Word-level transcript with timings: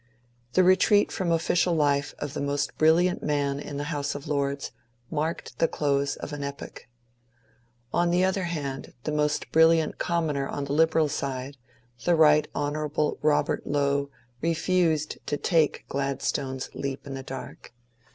The 0.53 0.63
retreat 0.63 1.11
from 1.11 1.31
official 1.31 1.75
life 1.75 2.15
of 2.17 2.33
the 2.33 2.41
most 2.41 2.75
brilliant 2.79 3.21
man 3.21 3.59
in 3.59 3.77
the 3.77 3.83
House 3.93 4.15
of 4.15 4.27
Lords 4.27 4.71
marked 5.11 5.59
the 5.59 5.67
close 5.67 6.15
of 6.15 6.33
an 6.33 6.43
epoch. 6.43 6.87
On 7.93 8.09
the 8.09 8.23
other 8.25 8.45
hand, 8.45 8.95
the 9.03 9.11
most 9.11 9.51
brilliant 9.51 9.99
commoner 9.99 10.49
on 10.49 10.65
the 10.65 10.73
Liberal 10.73 11.07
side, 11.07 11.57
the 12.03 12.15
Right 12.15 12.47
Hon. 12.55 12.73
Robert 13.21 13.67
Lowe, 13.67 14.09
refused 14.41 15.19
to 15.27 15.37
take 15.37 15.85
Gladstone's 15.87 16.69
^ 16.69 16.69
leap 16.73 17.05
in 17.05 17.13
the 17.13 17.21
dark." 17.21 17.71